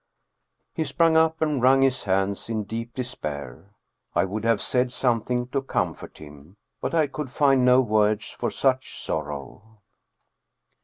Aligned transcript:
"He 0.77 0.83
sprang 0.83 1.15
up 1.15 1.43
and 1.43 1.61
wrung 1.61 1.83
his 1.83 2.05
hands 2.05 2.49
in 2.49 2.63
deep 2.63 2.95
despair. 2.95 3.69
I 4.15 4.25
would 4.25 4.43
have 4.45 4.59
said 4.59 4.91
something 4.91 5.45
to 5.49 5.61
comfort 5.61 6.17
him, 6.17 6.57
but 6.81 6.95
I 6.95 7.05
could 7.05 7.29
find 7.29 7.63
no 7.63 7.81
words 7.81 8.31
for 8.31 8.49
such 8.49 8.99
sorrow. 8.99 9.77